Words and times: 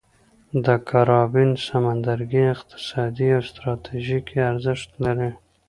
د 0.65 0.67
کارابین 0.89 1.51
سمندرګي 1.67 2.43
اقتصادي 2.55 3.27
او 3.37 3.41
ستراتیژیکي 3.49 4.37
ارزښت 4.51 4.89
لري. 5.03 5.31